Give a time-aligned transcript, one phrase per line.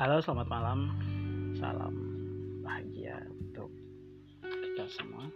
[0.00, 0.80] Halo, selamat malam.
[1.60, 1.92] Salam
[2.64, 3.68] bahagia untuk
[4.40, 5.28] kita semua.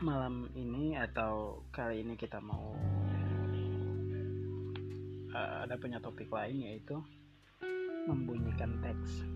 [0.00, 2.72] Malam ini atau kali ini kita mau
[5.28, 6.96] uh, ada punya topik lain yaitu
[8.08, 9.28] membunyikan teks.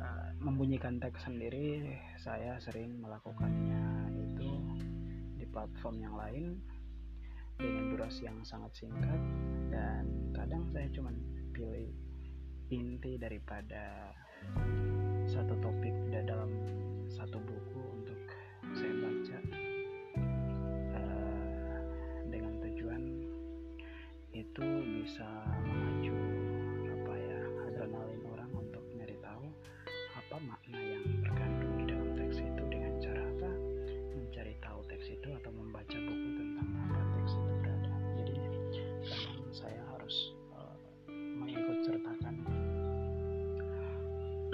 [0.00, 3.84] Uh, membunyikan teks sendiri saya sering melakukannya
[4.16, 4.48] itu
[5.36, 6.56] di platform yang lain
[7.60, 9.20] dengan durasi yang sangat singkat
[9.68, 11.12] dan kadang saya cuma
[11.52, 11.92] pilih
[12.72, 14.16] inti daripada
[15.28, 15.92] satu topik
[16.24, 16.48] dalam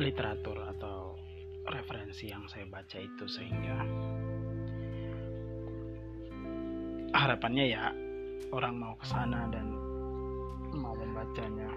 [0.05, 1.17] literatur atau
[1.65, 3.81] referensi yang saya baca itu sehingga
[7.17, 7.89] harapannya ya
[8.53, 9.73] orang mau ke sana dan
[10.77, 11.73] mau membacanya.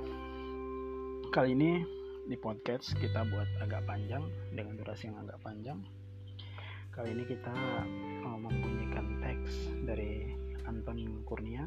[1.32, 1.80] Kali ini
[2.28, 5.80] di podcast kita buat agak panjang dengan durasi yang agak panjang.
[6.92, 7.56] Kali ini kita
[8.28, 10.36] mau membunyikan teks dari
[10.68, 11.64] Anton Kurnia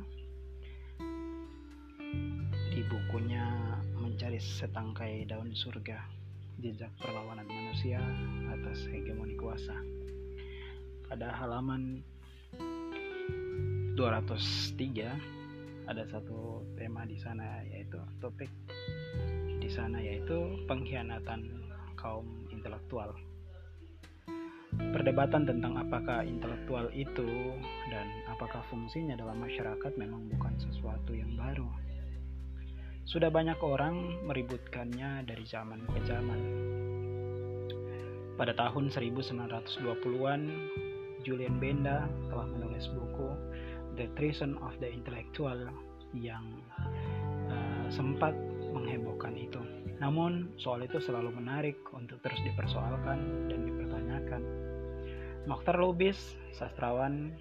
[2.68, 3.48] di bukunya
[3.96, 6.19] Mencari Setangkai Daun Surga
[6.60, 8.04] Jejak Perlawanan Manusia
[8.52, 9.72] atas Hegemoni Kuasa
[11.08, 12.04] pada halaman
[13.96, 18.52] 203 ada satu tema di sana yaitu topik
[19.56, 21.48] di sana yaitu pengkhianatan
[21.96, 23.16] kaum intelektual.
[24.76, 27.56] Perdebatan tentang apakah intelektual itu
[27.88, 31.89] dan apakah fungsinya dalam masyarakat memang bukan sesuatu yang baru.
[33.10, 36.40] Sudah banyak orang meributkannya dari zaman ke zaman.
[38.38, 40.42] Pada tahun 1920-an,
[41.26, 43.34] Julian Benda telah menulis buku
[43.98, 45.58] The Treason of the Intellectual
[46.14, 46.62] yang
[47.50, 48.30] uh, sempat
[48.70, 49.58] menghebohkan itu.
[49.98, 54.42] Namun, soal itu selalu menarik untuk terus dipersoalkan dan dipertanyakan.
[55.50, 57.34] Mokhtar Lubis, sastrawan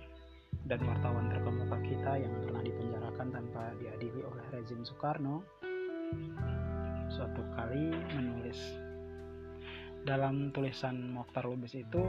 [0.65, 2.65] dan wartawan terkemuka kita yang pernah
[3.19, 5.43] dipenjarakan tanpa diadili oleh rezim Soekarno,
[7.11, 8.55] suatu kali menulis
[10.07, 11.99] dalam tulisan Mokhtar Lubis itu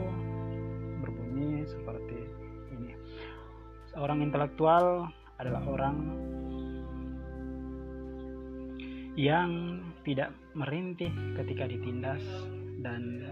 [1.03, 2.19] berbunyi seperti
[2.71, 2.95] ini.
[3.91, 5.97] Seorang intelektual adalah orang
[9.19, 11.11] yang tidak merintih
[11.43, 12.23] ketika ditindas
[12.79, 13.27] dan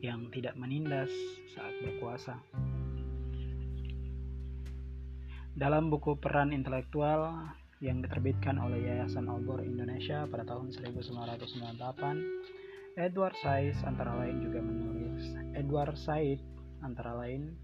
[0.00, 1.12] yang tidak menindas
[1.52, 2.40] saat berkuasa.
[5.54, 7.30] Dalam buku Peran Intelektual
[7.78, 15.22] yang diterbitkan oleh Yayasan Obor Indonesia pada tahun 1998, Edward Said antara lain juga menulis
[15.54, 16.42] Edward Said
[16.82, 17.54] antara lain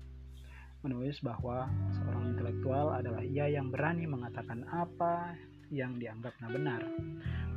[0.87, 5.35] menulis bahwa seorang intelektual adalah ia yang berani mengatakan apa
[5.75, 6.87] yang dianggapnya benar,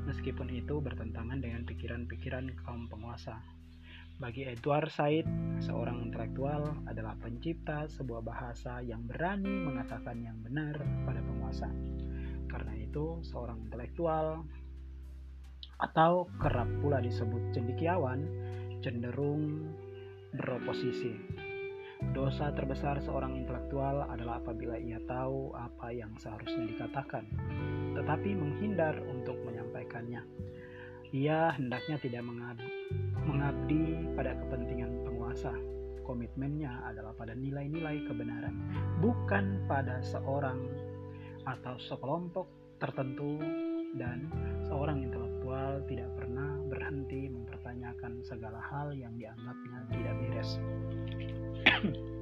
[0.09, 3.37] meskipun itu bertentangan dengan pikiran-pikiran kaum penguasa.
[4.21, 5.25] Bagi Edward Said,
[5.57, 11.65] seorang intelektual adalah pencipta sebuah bahasa yang berani mengatakan yang benar pada penguasa.
[12.45, 14.45] Karena itu, seorang intelektual
[15.81, 18.21] atau kerap pula disebut cendikiawan
[18.85, 19.73] cenderung
[20.37, 21.17] beroposisi.
[22.13, 27.25] Dosa terbesar seorang intelektual adalah apabila ia tahu apa yang seharusnya dikatakan,
[27.97, 30.21] tetapi menghindar untuk menyampaikannya.
[31.13, 32.69] Ia hendaknya tidak mengabdi,
[33.25, 35.53] mengabdi pada kepentingan penguasa.
[36.03, 38.55] Komitmennya adalah pada nilai-nilai kebenaran,
[38.99, 40.59] bukan pada seorang
[41.47, 42.47] atau sekelompok
[42.79, 43.39] tertentu
[43.95, 44.27] dan
[44.67, 50.49] seorang intelektual tidak pernah berhenti mempertanyakan segala hal yang dianggapnya tidak beres.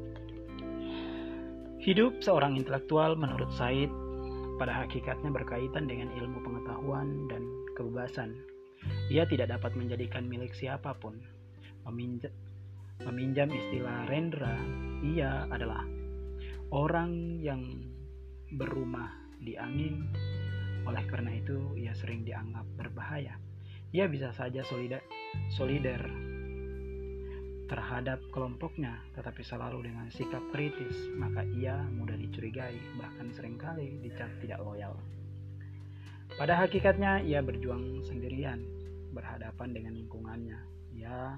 [1.82, 3.90] Hidup seorang intelektual menurut Said
[4.62, 7.42] pada hakikatnya berkaitan dengan ilmu pengetahuan dan
[7.74, 8.38] kebebasan.
[9.12, 11.20] Ia tidak dapat menjadikan milik siapa pun.
[11.84, 12.32] Meminjam,
[13.04, 14.56] meminjam istilah Rendra,
[15.04, 15.84] ia adalah
[16.72, 17.60] orang yang
[18.56, 19.12] berumah
[19.44, 20.08] di angin.
[20.88, 23.36] Oleh karena itu, ia sering dianggap berbahaya.
[23.92, 25.04] Ia bisa saja solider,
[25.52, 26.00] solider
[27.68, 34.32] terhadap kelompoknya, tetapi selalu dengan sikap kritis, maka ia mudah dicurigai, bahkan sering kali dicap
[34.40, 34.96] tidak loyal.
[36.40, 38.64] Pada hakikatnya, ia berjuang sendirian,
[39.12, 40.60] berhadapan dengan lingkungannya.
[40.96, 41.36] Ia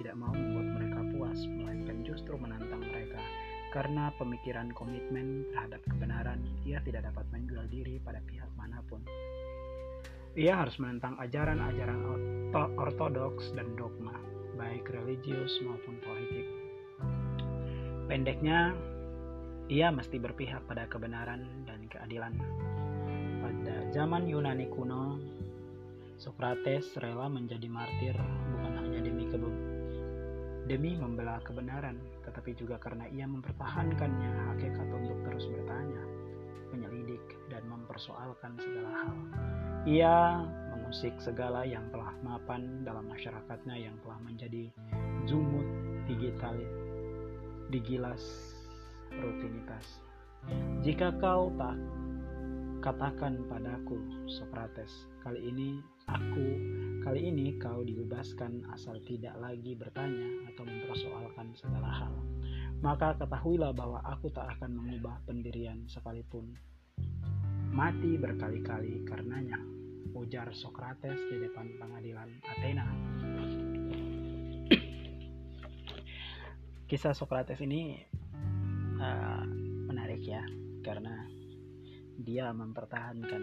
[0.00, 3.20] tidak mau membuat mereka puas, melainkan justru menantang mereka,
[3.74, 9.02] Karena pemikiran komitmen terhadap kebenaran, ia tidak dapat menjual diri pada pihak mana pun.
[10.38, 12.00] Ia harus menentang ajaran-ajaran
[12.54, 14.14] ortodoks dan dogma,
[14.54, 16.46] baik religius maupun politik.
[18.06, 18.78] Pendeknya,
[19.66, 22.38] ia mesti berpihak pada kebenaran dan keadilan.
[23.42, 25.18] Pada zaman Yunani kuno,
[26.24, 28.16] Socrates rela menjadi martir
[28.56, 29.44] bukan hanya demi kebe
[30.64, 36.00] demi membela kebenaran, tetapi juga karena ia mempertahankannya hakikat untuk terus bertanya,
[36.72, 37.20] menyelidik,
[37.52, 39.16] dan mempersoalkan segala hal.
[39.84, 40.16] Ia
[40.72, 44.72] mengusik segala yang telah mapan dalam masyarakatnya yang telah menjadi
[45.28, 45.68] zumut
[46.08, 46.56] digital,
[47.68, 48.24] digilas
[49.12, 50.00] rutinitas.
[50.80, 51.76] Jika kau tak
[52.80, 56.46] katakan padaku, Socrates, kali ini aku,
[57.04, 62.14] kali ini kau dibebaskan asal tidak lagi bertanya atau mempersoalkan segala hal.
[62.84, 66.52] Maka ketahuilah bahwa aku tak akan mengubah pendirian sekalipun.
[67.72, 69.58] Mati berkali-kali karenanya,
[70.12, 72.86] ujar Socrates di depan pengadilan Athena.
[76.84, 77.98] Kisah Socrates ini
[79.00, 79.42] uh,
[79.88, 80.44] menarik ya,
[80.84, 81.24] karena
[82.20, 83.42] dia mempertahankan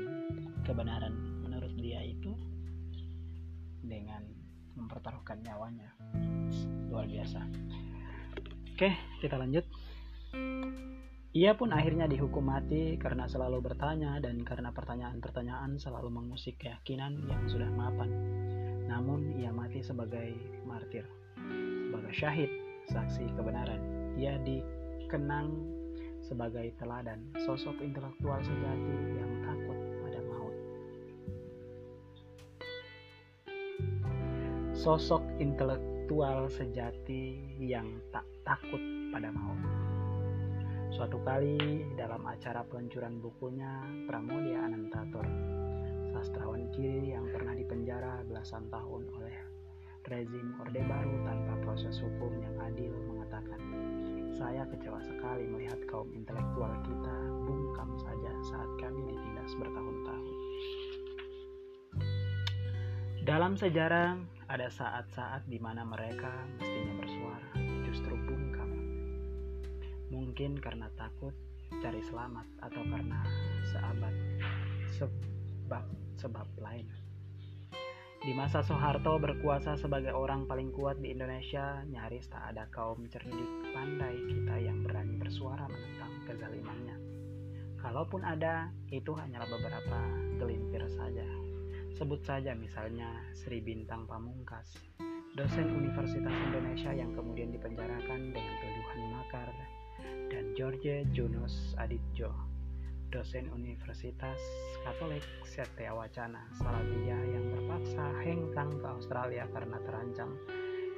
[0.63, 1.40] kebenaran
[1.71, 2.31] menurut dia itu
[3.79, 4.27] dengan
[4.75, 5.87] mempertaruhkan nyawanya
[6.91, 7.39] luar biasa
[8.75, 8.89] oke
[9.23, 9.63] kita lanjut
[11.31, 17.47] ia pun akhirnya dihukum mati karena selalu bertanya dan karena pertanyaan-pertanyaan selalu mengusik keyakinan yang
[17.47, 18.11] sudah mapan.
[18.91, 20.35] Namun ia mati sebagai
[20.67, 21.07] martir,
[21.87, 22.51] sebagai syahid,
[22.91, 23.79] saksi kebenaran.
[24.19, 25.55] Ia dikenang
[26.19, 29.31] sebagai teladan sosok intelektual sejati yang
[34.81, 38.81] Sosok intelektual sejati yang tak takut
[39.13, 39.61] pada maut.
[40.89, 43.69] Suatu kali dalam acara peluncuran bukunya
[44.09, 45.21] Pramodia Anantatur,
[46.09, 49.37] sastrawan kiri yang pernah dipenjara belasan tahun oleh
[50.09, 53.61] rezim Orde Baru tanpa proses hukum yang adil mengatakan
[54.33, 60.35] saya kecewa sekali melihat kaum intelektual kita bungkam saja saat kami ditindas bertahun-tahun.
[63.21, 66.27] Dalam sejarah, ada saat-saat di mana mereka
[66.59, 67.55] mestinya bersuara,
[67.87, 68.67] justru bungkam.
[70.11, 71.31] Mungkin karena takut
[71.79, 73.23] cari selamat atau karena
[73.71, 74.11] seabad
[74.91, 75.87] sebab
[76.19, 76.83] sebab lain.
[78.21, 83.71] Di masa Soeharto berkuasa sebagai orang paling kuat di Indonesia, nyaris tak ada kaum cerdik
[83.71, 86.99] pandai kita yang berani bersuara menentang kezalimannya.
[87.79, 89.99] Kalaupun ada, itu hanyalah beberapa
[90.37, 91.50] gelintir saja.
[92.01, 94.73] Sebut saja misalnya Sri Bintang Pamungkas,
[95.37, 99.45] dosen Universitas Indonesia yang kemudian dipenjarakan dengan tuduhan makar,
[100.33, 102.33] dan George Junus Aditjo,
[103.13, 104.41] dosen Universitas
[104.81, 110.33] Katolik Setia Wacana Salatiga yang terpaksa hengkang ke Australia karena terancam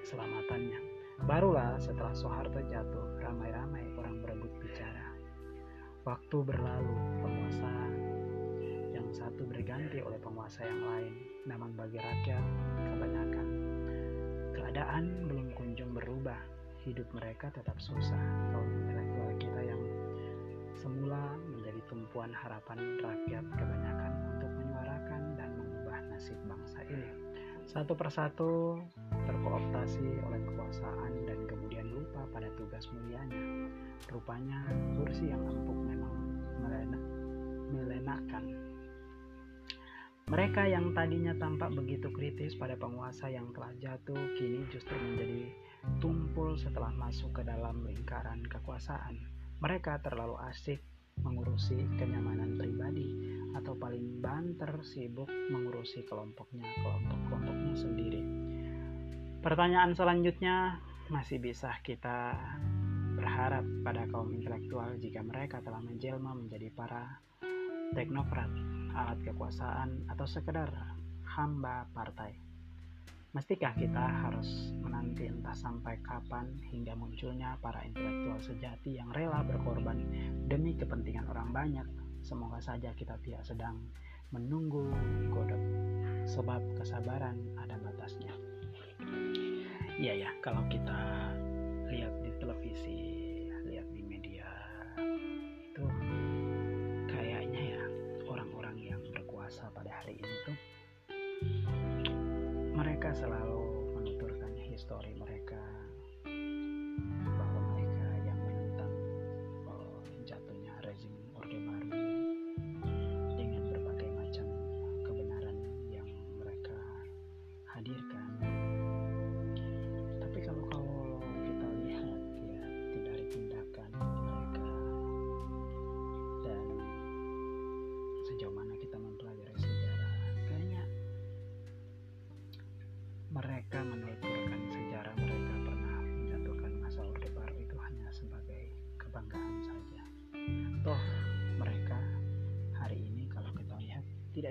[0.08, 0.80] keselamatannya.
[1.28, 5.12] Barulah setelah Soeharto jatuh, ramai-ramai orang berebut bicara.
[6.08, 7.93] Waktu berlalu, penguasa yang
[9.13, 11.13] satu berganti oleh penguasa yang lain,
[11.45, 12.42] namun bagi rakyat
[12.81, 13.48] kebanyakan.
[14.57, 16.42] Keadaan belum kunjung berubah,
[16.81, 18.18] hidup mereka tetap susah.
[18.49, 19.81] Kaum intelektual kita yang
[20.73, 27.09] semula menjadi tumpuan harapan rakyat kebanyakan untuk menyuarakan dan mengubah nasib bangsa ini.
[27.69, 28.81] Satu persatu
[29.30, 33.69] terkooptasi oleh kekuasaan dan kemudian lupa pada tugas mulianya.
[34.09, 34.66] Rupanya
[34.97, 36.16] kursi yang empuk memang
[36.66, 36.99] melena,
[37.69, 38.63] melenakan.
[40.31, 45.51] Mereka yang tadinya tampak begitu kritis pada penguasa yang telah jatuh, kini justru menjadi
[45.99, 49.19] tumpul setelah masuk ke dalam lingkaran kekuasaan.
[49.59, 50.80] Mereka terlalu asik
[51.21, 53.06] mengurusi kenyamanan pribadi
[53.53, 58.21] atau paling banter sibuk mengurusi kelompoknya, kelompok-kelompoknya sendiri.
[59.44, 60.80] Pertanyaan selanjutnya
[61.11, 62.31] masih bisa kita
[63.19, 67.21] berharap pada kaum intelektual jika mereka telah menjelma menjadi para
[67.94, 68.49] teknokrat,
[68.94, 70.69] alat kekuasaan, atau sekedar
[71.26, 72.33] hamba partai.
[73.33, 80.06] Mestikah kita harus menanti entah sampai kapan hingga munculnya para intelektual sejati yang rela berkorban
[80.45, 81.88] demi kepentingan orang banyak?
[82.21, 83.81] Semoga saja kita tidak sedang
[84.30, 84.85] menunggu
[85.33, 85.62] godot,
[86.30, 88.33] sebab kesabaran ada batasnya.
[89.97, 90.97] Iya ya, kalau kita
[91.90, 92.22] lihat
[103.14, 105.53] selalu menuturkan histori mereka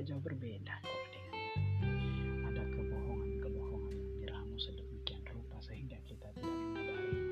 [0.03, 1.35] tidak jauh berbeda dengan.
[2.51, 7.23] Ada kebohongan-kebohongan yang diramu sedemikian rupa sehingga kita tidak menyadari.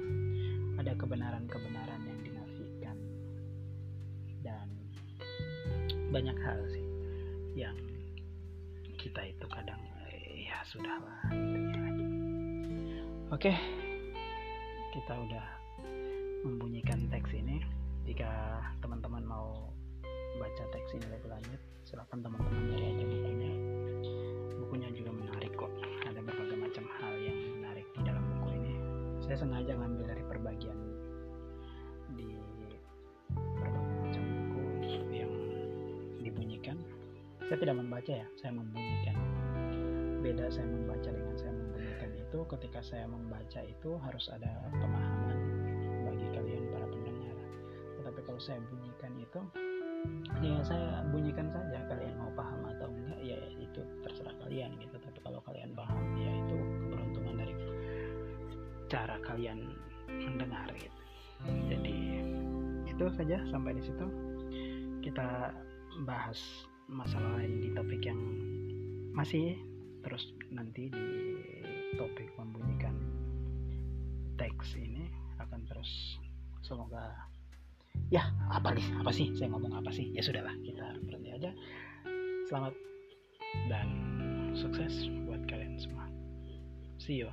[0.79, 2.99] Ada kebenaran-kebenaran yang dinafikan
[4.47, 4.71] dan
[6.15, 6.87] banyak hal sih
[7.59, 7.75] yang
[9.03, 9.83] kita itu kadang
[10.15, 11.27] eh, ya sudahlah.
[13.35, 13.51] Oke,
[14.95, 15.47] kita udah
[16.47, 17.59] membunyikan teks ini.
[18.07, 19.75] Jika teman-teman mau
[20.39, 23.53] baca teks ini lebih lanjut, silahkan teman-teman cari aja bukunya.
[24.61, 25.73] Bukunya juga menarik kok.
[26.07, 28.75] Ada berbagai macam hal yang menarik di dalam buku ini.
[29.25, 30.79] Saya sengaja ngambil dari perbagian
[32.15, 32.29] di
[33.33, 34.63] berbagai macam buku
[35.15, 35.33] yang
[36.21, 36.77] dibunyikan.
[37.49, 39.17] Saya tidak membaca ya, saya membunyikan.
[40.21, 45.39] Beda saya membaca dengan saya membunyikan itu ketika saya membaca itu harus ada pemahaman
[46.05, 47.37] bagi kalian para pendengar.
[47.99, 49.41] Tetapi kalau saya bunyikan itu
[50.41, 54.97] ya saya bunyikan saja kalian mau paham atau enggak ya itu terserah kalian gitu.
[54.97, 57.55] Tapi kalau kalian paham ya itu keberuntungan dari
[58.89, 59.59] cara kalian
[60.09, 61.01] mendengar gitu.
[61.69, 61.97] Jadi
[62.89, 64.07] itu saja sampai di situ.
[65.01, 65.53] Kita
[66.05, 66.41] bahas
[66.89, 68.21] masalah lain di topik yang
[69.13, 69.57] masih
[70.01, 71.07] terus nanti di
[72.01, 72.97] topik membunyikan
[74.41, 76.17] teks ini akan terus.
[76.65, 77.30] Semoga
[78.11, 81.51] ya apa nih apa sih saya ngomong apa sih ya sudahlah kita berhenti aja
[82.51, 82.75] selamat
[83.71, 83.87] dan
[84.59, 86.11] sukses buat kalian semua
[86.99, 87.31] see you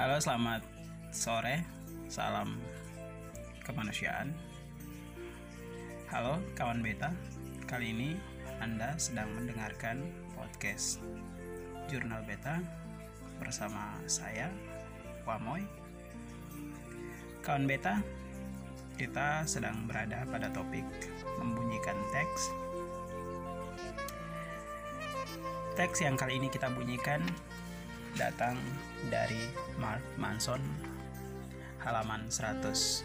[0.00, 0.64] Halo, selamat
[1.12, 1.60] sore.
[2.08, 2.56] Salam
[3.68, 4.32] kemanusiaan.
[6.08, 7.12] Halo, kawan beta.
[7.68, 8.16] Kali ini
[8.64, 10.00] Anda sedang mendengarkan
[10.32, 11.04] podcast
[11.90, 12.62] Jurnal Beta
[13.42, 14.46] bersama saya
[15.26, 15.66] Wamoy.
[17.42, 17.98] Kawan Beta,
[18.94, 20.86] kita sedang berada pada topik
[21.42, 22.54] membunyikan teks.
[25.74, 27.26] Teks yang kali ini kita bunyikan
[28.14, 28.54] datang
[29.10, 29.50] dari
[29.82, 30.62] Mark Manson
[31.82, 33.02] halaman 112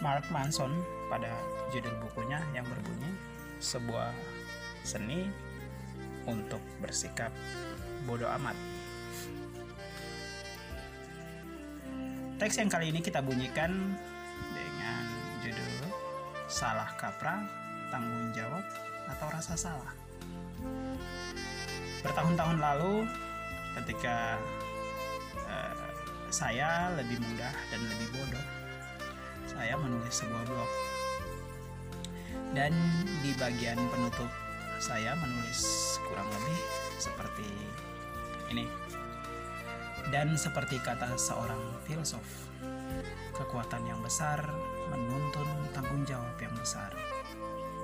[0.00, 0.72] Mark Manson
[1.12, 1.28] pada
[1.76, 3.12] judul bukunya yang berbunyi
[3.60, 4.16] sebuah
[4.86, 5.26] seni
[6.30, 7.34] untuk bersikap
[8.06, 8.54] bodoh amat.
[12.38, 13.96] Teks yang kali ini kita bunyikan
[14.54, 15.04] dengan
[15.42, 15.90] judul
[16.46, 17.42] Salah Kaprah,
[17.90, 18.62] Tanggung Jawab
[19.10, 19.90] atau Rasa Salah.
[22.06, 23.08] Bertahun-tahun lalu
[23.82, 24.38] ketika
[25.50, 25.74] uh,
[26.30, 28.46] saya lebih mudah dan lebih bodoh,
[29.50, 30.70] saya menulis sebuah blog.
[32.52, 32.72] Dan
[33.24, 34.30] di bagian penutup
[34.76, 36.60] saya menulis kurang lebih
[37.00, 37.48] seperti
[38.52, 38.68] ini.
[40.06, 42.22] Dan seperti kata seorang filsuf,
[43.34, 44.38] kekuatan yang besar
[44.92, 46.94] menuntun tanggung jawab yang besar.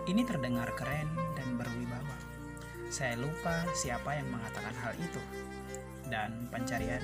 [0.06, 2.16] Ini terdengar keren dan berwibawa.
[2.92, 5.22] Saya lupa siapa yang mengatakan hal itu.
[6.06, 7.02] Dan pencarian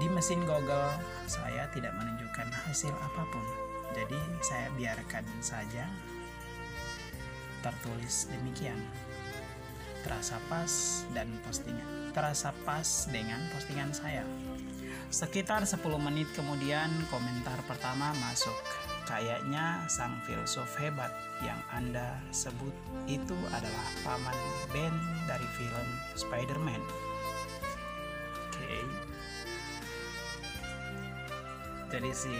[0.00, 0.90] di mesin Google
[1.28, 3.46] saya tidak menunjukkan hasil apa pun.
[3.96, 5.84] Jadi saya biarkan saja
[7.60, 8.76] tertulis demikian.
[10.00, 12.12] Terasa pas dan postingan.
[12.16, 14.24] Terasa pas dengan postingan saya.
[15.10, 18.54] Sekitar 10 menit kemudian komentar pertama masuk.
[19.10, 21.10] Kayaknya sang filsuf hebat
[21.42, 22.70] yang Anda sebut
[23.10, 24.38] itu adalah paman
[24.70, 24.94] Ben
[25.26, 26.78] dari film Spider-Man.
[26.78, 28.54] Oke.
[28.54, 28.82] Okay.
[31.90, 32.30] Jadi si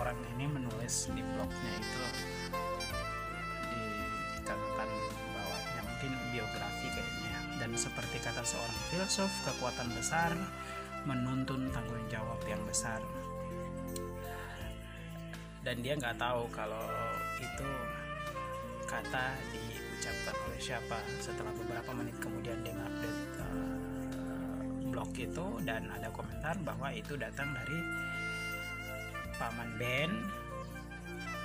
[0.00, 2.00] orang ini menulis di blognya itu
[6.32, 7.38] biografi kayaknya.
[7.60, 10.32] Dan seperti kata seorang filsuf kekuatan besar
[11.04, 13.00] menuntun tanggung jawab yang besar.
[15.60, 16.88] Dan dia nggak tahu kalau
[17.36, 17.70] itu
[18.88, 20.98] kata diucapkan oleh siapa.
[21.20, 23.80] Setelah beberapa menit kemudian dia ngupdate uh,
[24.90, 27.78] blog itu dan ada komentar bahwa itu datang dari
[29.36, 30.10] paman Ben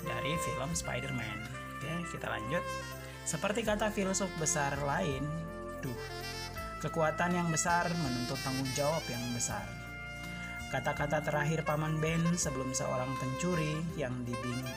[0.03, 1.39] dari film Spider-Man.
[1.75, 2.63] Oke kita lanjut
[3.25, 5.25] seperti kata filsuf besar lain
[5.81, 6.01] duh
[6.79, 9.65] kekuatan yang besar menuntut tanggung jawab yang besar
[10.75, 14.67] Kata-kata terakhir Paman Ben sebelum seorang pencuri yang dibing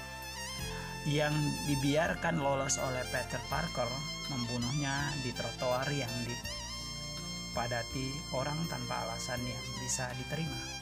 [1.10, 1.34] yang
[1.66, 3.88] dibiarkan lolos oleh Peter Parker
[4.30, 10.77] membunuhnya di trotoar yang dipadati orang tanpa alasan yang bisa diterima.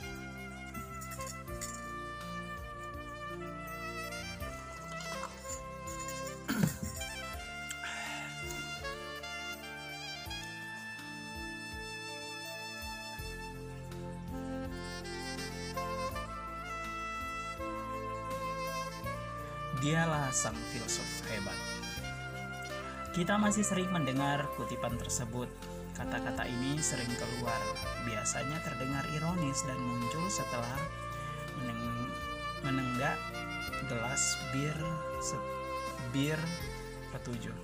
[23.17, 25.49] Kita masih sering mendengar kutipan tersebut.
[25.97, 27.57] Kata-kata ini sering keluar,
[28.05, 30.77] biasanya terdengar ironis dan muncul setelah
[31.57, 32.13] meneng
[32.61, 33.17] menenggak
[33.89, 34.77] gelas bir
[36.13, 36.37] bir
[37.17, 37.57] ketujuh.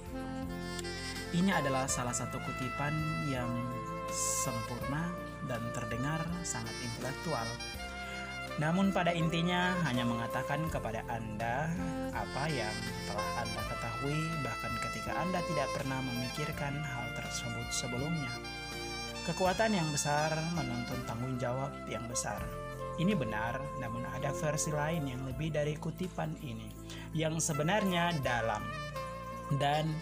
[1.37, 2.97] Ini adalah salah satu kutipan
[3.28, 3.52] yang
[4.09, 5.12] sempurna
[5.44, 7.44] dan terdengar sangat intelektual.
[8.56, 11.68] Namun pada intinya hanya mengatakan kepada Anda
[12.16, 12.73] apa yang
[13.04, 13.82] telah Anda ketahui
[14.42, 18.32] bahkan ketika Anda tidak pernah memikirkan hal tersebut sebelumnya.
[19.23, 22.42] Kekuatan yang besar menuntun tanggung jawab yang besar.
[22.99, 26.66] Ini benar, namun ada versi lain yang lebih dari kutipan ini,
[27.14, 28.66] yang sebenarnya dalam.
[29.54, 29.94] Dan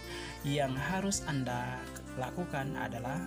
[0.47, 1.76] yang harus Anda
[2.16, 3.21] lakukan adalah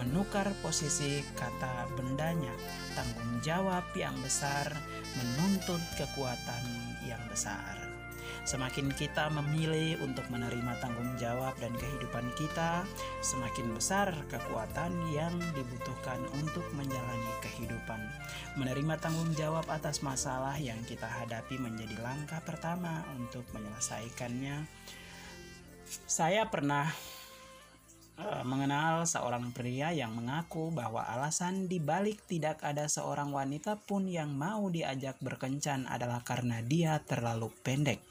[0.00, 2.56] menukar posisi kata bendanya.
[2.96, 4.72] Tanggung jawab yang besar
[5.20, 6.64] menuntut kekuatan
[7.04, 7.89] yang besar.
[8.44, 12.82] Semakin kita memilih untuk menerima tanggung jawab dan kehidupan kita,
[13.20, 18.00] semakin besar kekuatan yang dibutuhkan untuk menjalani kehidupan.
[18.58, 24.66] Menerima tanggung jawab atas masalah yang kita hadapi menjadi langkah pertama untuk menyelesaikannya.
[26.06, 26.86] Saya pernah
[28.20, 34.36] Eh, mengenal seorang pria yang mengaku bahwa alasan dibalik tidak ada seorang wanita pun yang
[34.36, 38.04] mau diajak berkencan adalah karena dia terlalu pendek.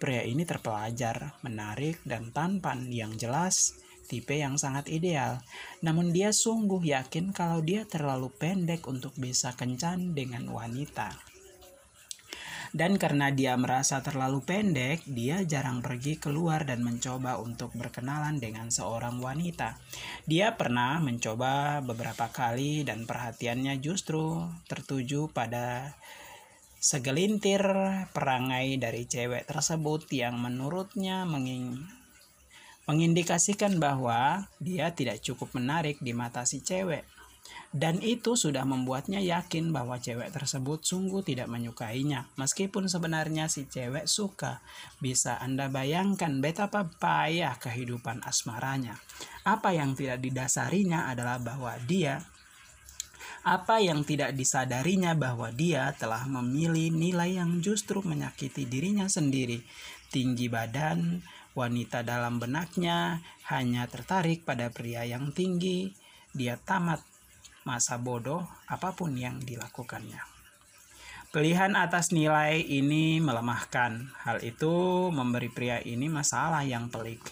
[0.00, 3.76] Pria ini terpelajar, menarik, dan tampan yang jelas,
[4.08, 5.44] tipe yang sangat ideal.
[5.84, 11.12] Namun dia sungguh yakin kalau dia terlalu pendek untuk bisa kencan dengan wanita.
[12.70, 18.70] Dan karena dia merasa terlalu pendek, dia jarang pergi keluar dan mencoba untuk berkenalan dengan
[18.70, 19.74] seorang wanita.
[20.22, 25.98] Dia pernah mencoba beberapa kali dan perhatiannya justru tertuju pada
[26.80, 27.60] segelintir
[28.16, 31.76] perangai dari cewek tersebut yang menurutnya menging
[32.88, 37.04] mengindikasikan bahwa dia tidak cukup menarik di mata si cewek.
[37.70, 42.26] Dan itu sudah membuatnya yakin bahwa cewek tersebut sungguh tidak menyukainya.
[42.34, 44.58] Meskipun sebenarnya si cewek suka.
[44.98, 48.98] Bisa Anda bayangkan betapa payah kehidupan asmaranya.
[49.46, 52.26] Apa yang tidak didasarinya adalah bahwa dia
[53.40, 59.64] apa yang tidak disadarinya bahwa dia telah memilih nilai yang justru menyakiti dirinya sendiri.
[60.12, 61.24] Tinggi badan,
[61.56, 65.96] wanita dalam benaknya hanya tertarik pada pria yang tinggi.
[66.36, 67.00] Dia tamat
[67.64, 70.20] masa bodoh apa pun yang dilakukannya.
[71.30, 74.10] Pilihan atas nilai ini melemahkan.
[74.26, 77.22] Hal itu memberi pria ini masalah yang pelik.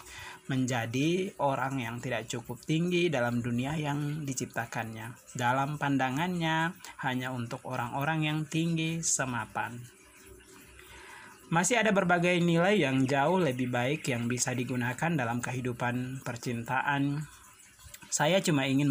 [0.49, 5.13] Menjadi orang yang tidak cukup tinggi dalam dunia yang diciptakannya.
[5.37, 6.73] Dalam pandangannya,
[7.05, 9.77] hanya untuk orang-orang yang tinggi semapan.
[11.53, 17.25] Masih ada berbagai nilai yang jauh lebih baik yang bisa digunakan dalam kehidupan percintaan.
[18.09, 18.89] Saya cuma ingin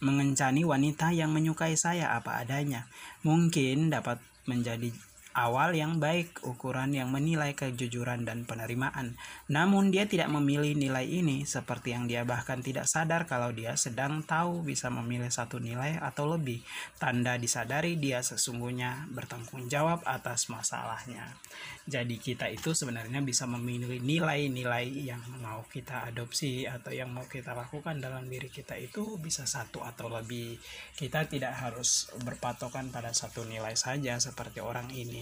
[0.00, 2.88] mengencani wanita yang menyukai saya apa adanya.
[3.20, 4.16] Mungkin dapat
[4.48, 4.92] menjadi
[5.36, 9.14] awal yang baik, ukuran yang menilai kejujuran dan penerimaan.
[9.46, 14.26] Namun dia tidak memilih nilai ini seperti yang dia bahkan tidak sadar kalau dia sedang
[14.26, 16.62] tahu bisa memilih satu nilai atau lebih.
[16.98, 21.38] Tanda disadari dia sesungguhnya bertanggung jawab atas masalahnya.
[21.86, 27.54] Jadi kita itu sebenarnya bisa memilih nilai-nilai yang mau kita adopsi atau yang mau kita
[27.54, 30.58] lakukan dalam diri kita itu bisa satu atau lebih.
[30.94, 35.19] Kita tidak harus berpatokan pada satu nilai saja seperti orang ini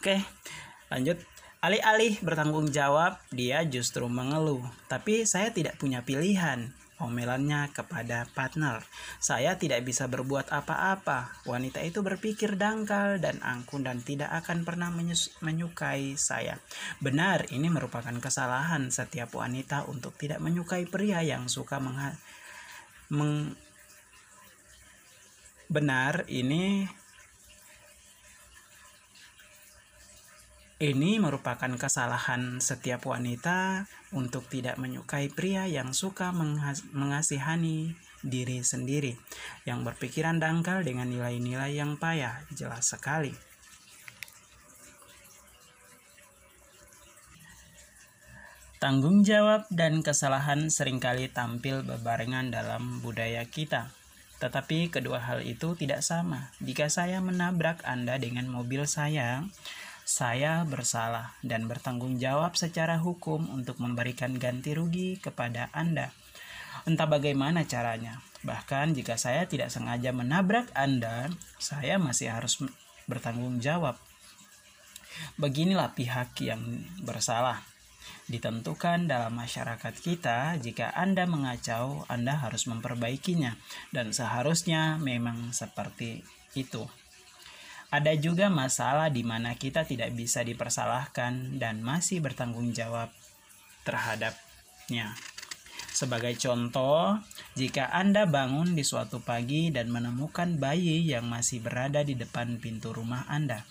[0.00, 0.20] Oke,
[0.92, 1.16] lanjut.
[1.64, 4.60] Alih-alih bertanggung jawab, dia justru mengeluh.
[4.84, 6.76] Tapi saya tidak punya pilihan.
[7.00, 8.84] Omelannya kepada partner.
[9.16, 11.42] Saya tidak bisa berbuat apa-apa.
[11.48, 14.92] Wanita itu berpikir dangkal dan angkun dan tidak akan pernah
[15.40, 16.60] menyukai saya.
[17.00, 23.56] Benar, ini merupakan kesalahan setiap wanita untuk tidak menyukai pria yang suka meng
[25.64, 26.84] benar ini
[30.84, 36.28] Ini merupakan kesalahan setiap wanita untuk tidak menyukai pria yang suka
[36.92, 39.16] mengasihani diri sendiri,
[39.64, 43.32] yang berpikiran dangkal dengan nilai-nilai yang payah, jelas sekali.
[48.76, 53.88] Tanggung jawab dan kesalahan sering kali tampil bebarengan dalam budaya kita.
[54.36, 56.52] Tetapi kedua hal itu tidak sama.
[56.60, 59.48] Jika saya menabrak Anda dengan mobil saya,
[60.04, 66.12] saya bersalah dan bertanggung jawab secara hukum untuk memberikan ganti rugi kepada Anda.
[66.84, 72.60] Entah bagaimana caranya, bahkan jika saya tidak sengaja menabrak Anda, saya masih harus
[73.08, 73.96] bertanggung jawab.
[75.40, 77.64] Beginilah pihak yang bersalah.
[78.28, 83.56] Ditentukan dalam masyarakat kita, jika Anda mengacau, Anda harus memperbaikinya,
[83.92, 86.84] dan seharusnya memang seperti itu.
[87.92, 93.12] Ada juga masalah di mana kita tidak bisa dipersalahkan dan masih bertanggung jawab
[93.84, 95.14] terhadapnya.
[95.94, 97.22] Sebagai contoh,
[97.54, 102.90] jika Anda bangun di suatu pagi dan menemukan bayi yang masih berada di depan pintu
[102.90, 103.62] rumah Anda,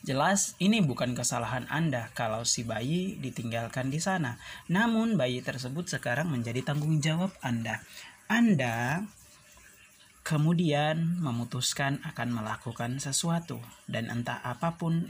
[0.00, 4.40] jelas ini bukan kesalahan Anda kalau si bayi ditinggalkan di sana.
[4.72, 7.84] Namun, bayi tersebut sekarang menjadi tanggung jawab Anda.
[8.32, 9.04] Anda
[10.26, 15.06] kemudian memutuskan akan melakukan sesuatu, dan entah apa pun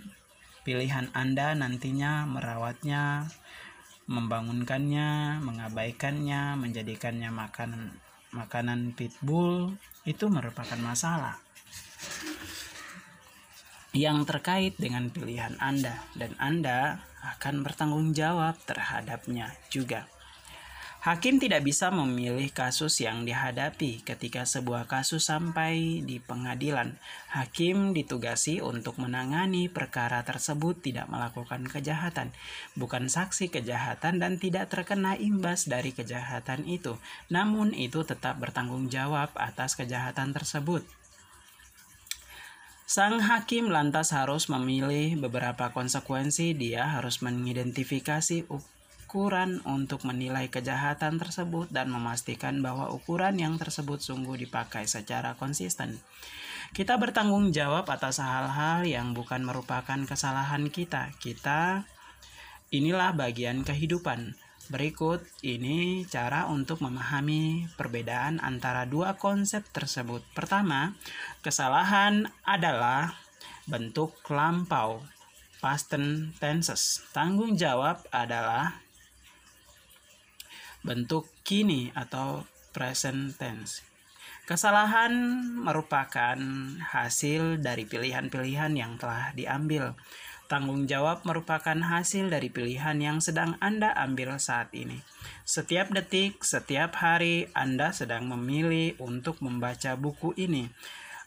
[0.60, 3.24] pilihan Anda nantinya merawatnya,
[4.04, 7.96] membangunkannya, mengabaikannya, menjadikannya makan
[8.36, 9.72] makanan pitbull
[10.04, 11.40] itu merupakan masalah.
[13.96, 16.04] Yang terkait dengan pilihan Anda.
[16.12, 20.04] Dan Anda akan bertanggung jawab terhadapnya juga.
[21.06, 26.98] Hakim tidak bisa memilih kasus yang dihadapi ketika sebuah kasus sampai di pengadilan.
[27.30, 32.34] Hakim ditugasi untuk menangani perkara tersebut tidak melakukan kejahatan,
[32.74, 36.98] bukan saksi kejahatan dan tidak terkena imbas dari kejahatan itu.
[37.30, 40.82] Namun itu tetap bertanggung jawab atas kejahatan tersebut.
[42.82, 46.50] Sang hakim lantas harus memilih beberapa konsekuensi.
[46.58, 48.50] Dia harus mengidentifikasi
[49.06, 56.02] ukuran untuk menilai kejahatan tersebut dan memastikan bahwa ukuran yang tersebut sungguh dipakai secara konsisten.
[56.74, 61.14] Kita bertanggung jawab atas hal-hal yang bukan merupakan kesalahan kita.
[61.22, 61.86] Kita
[62.74, 64.34] inilah bagian kehidupan.
[64.74, 70.26] Berikut ini cara untuk memahami perbedaan antara dua konsep tersebut.
[70.34, 70.98] Pertama,
[71.46, 73.14] kesalahan adalah
[73.70, 75.06] bentuk lampau
[75.62, 75.94] past
[76.42, 77.06] tenses.
[77.14, 78.85] Tanggung jawab adalah
[80.86, 83.82] bentuk kini atau present tense.
[84.46, 85.10] Kesalahan
[85.58, 86.38] merupakan
[86.78, 89.98] hasil dari pilihan-pilihan yang telah diambil.
[90.46, 95.02] Tanggung jawab merupakan hasil dari pilihan yang sedang Anda ambil saat ini.
[95.42, 100.70] Setiap detik, setiap hari, Anda sedang memilih untuk membaca buku ini.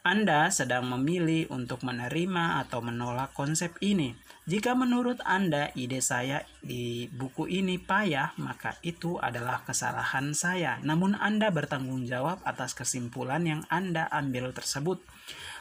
[0.08, 4.16] Anda sedang memilih untuk menerima atau menolak konsep ini.
[4.50, 10.82] Jika menurut Anda ide saya di buku ini payah, maka itu adalah kesalahan saya.
[10.82, 15.06] Namun Anda bertanggung jawab atas kesimpulan yang Anda ambil tersebut.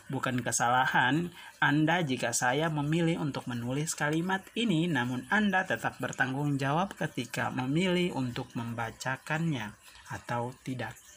[0.08, 1.28] Bukan kesalahan
[1.60, 8.16] Anda jika saya memilih untuk menulis kalimat ini, namun Anda tetap bertanggung jawab ketika memilih
[8.16, 9.68] untuk membacakannya
[10.08, 11.07] atau tidak.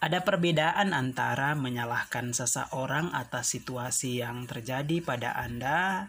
[0.00, 6.08] Ada perbedaan antara menyalahkan seseorang atas situasi yang terjadi pada Anda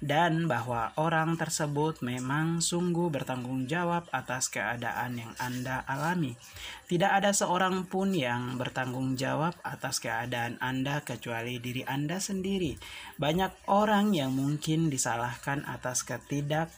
[0.00, 6.40] dan bahwa orang tersebut memang sungguh bertanggung jawab atas keadaan yang Anda alami.
[6.88, 12.80] Tidak ada seorang pun yang bertanggung jawab atas keadaan Anda kecuali diri Anda sendiri.
[13.20, 16.72] Banyak orang yang mungkin disalahkan atas ketidak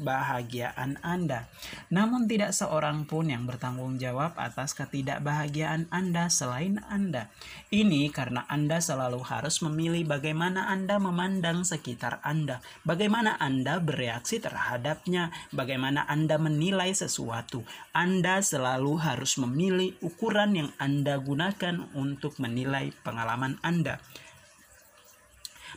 [0.00, 1.52] kebahagiaan Anda.
[1.92, 7.28] Namun tidak seorang pun yang bertanggung jawab atas ketidakbahagiaan Anda selain Anda.
[7.68, 15.28] Ini karena Anda selalu harus memilih bagaimana Anda memandang sekitar Anda, bagaimana Anda bereaksi terhadapnya,
[15.52, 17.62] bagaimana Anda menilai sesuatu.
[17.92, 24.00] Anda selalu harus memilih ukuran yang Anda gunakan untuk menilai pengalaman Anda.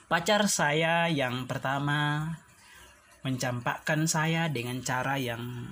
[0.08, 2.30] Pacar saya yang pertama
[3.24, 5.68] mencampakkan saya dengan cara yang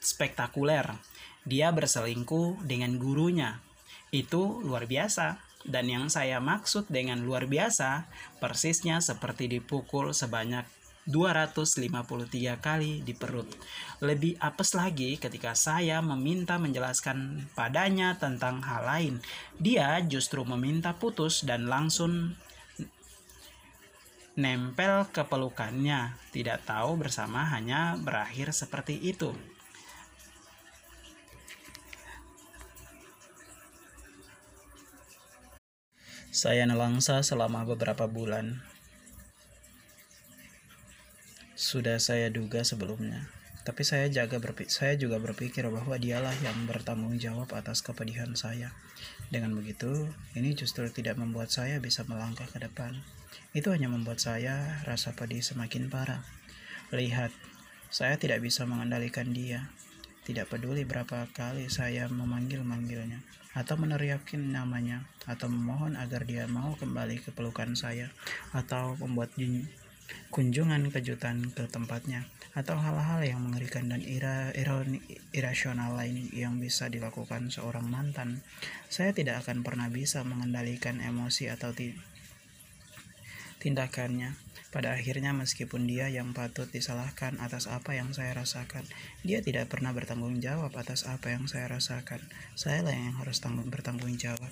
[0.00, 0.98] spektakuler.
[1.44, 3.60] Dia berselingkuh dengan gurunya.
[4.14, 5.42] Itu luar biasa.
[5.64, 8.04] Dan yang saya maksud dengan luar biasa,
[8.36, 10.68] persisnya seperti dipukul sebanyak
[11.08, 13.48] 253 kali di perut.
[14.00, 19.14] Lebih apes lagi ketika saya meminta menjelaskan padanya tentang hal lain.
[19.60, 22.36] Dia justru meminta putus dan langsung
[24.34, 29.30] nempel ke pelukannya, tidak tahu bersama hanya berakhir seperti itu.
[36.34, 38.58] Saya nelangsa selama beberapa bulan.
[41.54, 43.30] Sudah saya duga sebelumnya,
[43.62, 48.74] tapi saya jaga saya juga berpikir bahwa dialah yang bertanggung jawab atas kepedihan saya.
[49.30, 52.98] Dengan begitu, ini justru tidak membuat saya bisa melangkah ke depan.
[53.54, 56.26] Itu hanya membuat saya rasa pedih semakin parah.
[56.90, 57.30] Lihat,
[57.86, 59.70] saya tidak bisa mengendalikan dia.
[60.24, 63.20] tidak peduli berapa kali saya memanggil-manggilnya
[63.52, 68.08] atau meneriakin namanya atau memohon agar dia mau kembali ke pelukan saya
[68.56, 69.36] atau membuat
[70.32, 72.24] kunjungan kejutan ke tempatnya
[72.56, 75.04] atau hal-hal yang mengerikan dan ira, ironi,
[75.36, 78.40] irasional lain yang bisa dilakukan seorang mantan.
[78.88, 81.74] Saya tidak akan pernah bisa mengendalikan emosi atau
[83.64, 84.36] tindakannya
[84.74, 88.82] pada akhirnya meskipun dia yang patut disalahkan atas apa yang saya rasakan,
[89.22, 92.18] dia tidak pernah bertanggung jawab atas apa yang saya rasakan.
[92.58, 94.50] Saya lah yang harus tanggung bertanggung jawab.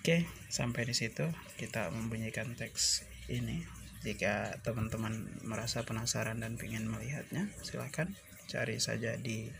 [0.00, 1.28] Oke, sampai di situ
[1.60, 3.68] kita membunyikan teks ini.
[4.00, 8.08] Jika teman-teman merasa penasaran dan ingin melihatnya, silahkan
[8.48, 9.52] cari saja di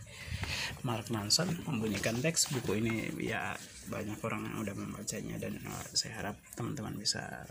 [0.81, 3.53] Mark Manson membunyikan teks buku ini ya
[3.89, 7.47] banyak orang yang udah membacanya dan uh, saya harap teman-teman bisa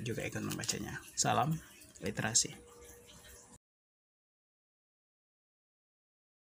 [0.00, 1.02] juga ikut membacanya.
[1.18, 1.58] Salam
[2.00, 2.67] literasi.